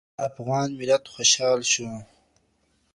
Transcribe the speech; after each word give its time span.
افغان 0.27 0.69
ملت 0.79 1.03
خوشحال 1.13 1.59
شو 1.71 1.89